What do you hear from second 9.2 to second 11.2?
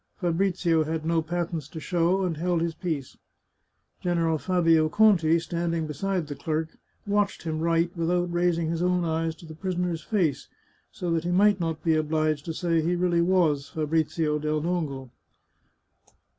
to the prisoner's face, so